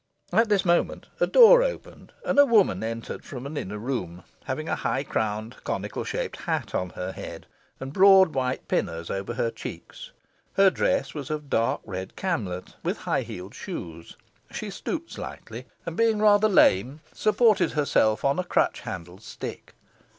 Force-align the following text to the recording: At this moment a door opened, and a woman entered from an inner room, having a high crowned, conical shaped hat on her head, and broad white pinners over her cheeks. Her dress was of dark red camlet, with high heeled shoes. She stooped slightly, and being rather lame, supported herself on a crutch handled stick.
At 0.33 0.49
this 0.49 0.65
moment 0.65 1.05
a 1.19 1.27
door 1.27 1.61
opened, 1.61 2.11
and 2.25 2.39
a 2.39 2.43
woman 2.47 2.83
entered 2.83 3.23
from 3.23 3.45
an 3.45 3.55
inner 3.55 3.77
room, 3.77 4.23
having 4.45 4.67
a 4.67 4.73
high 4.75 5.03
crowned, 5.03 5.57
conical 5.63 6.03
shaped 6.03 6.37
hat 6.37 6.73
on 6.73 6.89
her 6.97 7.11
head, 7.11 7.45
and 7.79 7.93
broad 7.93 8.33
white 8.33 8.67
pinners 8.67 9.11
over 9.11 9.35
her 9.35 9.51
cheeks. 9.51 10.09
Her 10.53 10.71
dress 10.71 11.13
was 11.13 11.29
of 11.29 11.51
dark 11.51 11.81
red 11.85 12.15
camlet, 12.15 12.73
with 12.81 12.97
high 12.97 13.21
heeled 13.21 13.53
shoes. 13.53 14.17
She 14.51 14.71
stooped 14.71 15.11
slightly, 15.11 15.67
and 15.85 15.95
being 15.95 16.17
rather 16.17 16.49
lame, 16.49 17.01
supported 17.13 17.73
herself 17.73 18.25
on 18.25 18.39
a 18.39 18.43
crutch 18.43 18.79
handled 18.79 19.21
stick. 19.21 19.75